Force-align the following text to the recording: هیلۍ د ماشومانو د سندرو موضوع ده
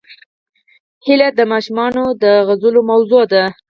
هیلۍ 1.05 1.29
د 1.35 1.41
ماشومانو 1.51 2.03
د 2.21 2.23
سندرو 2.47 2.81
موضوع 2.89 3.23
ده 3.31 3.43